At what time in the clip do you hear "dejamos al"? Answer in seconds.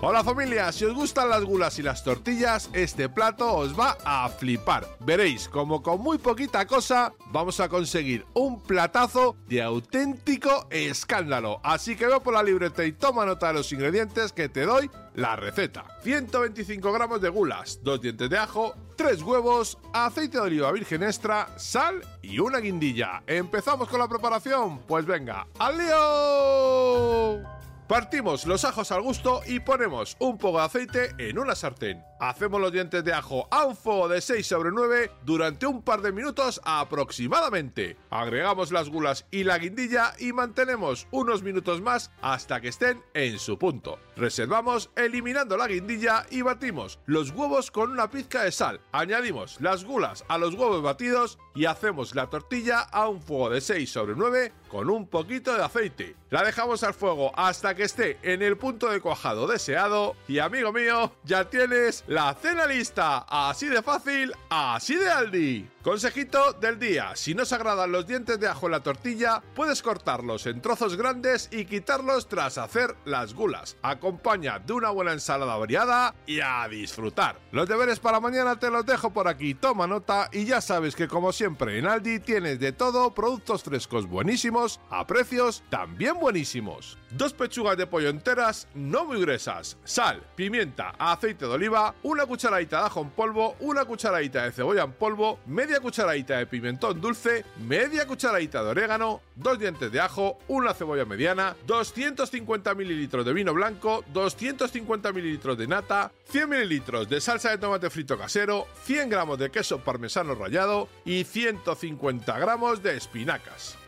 56.44-56.94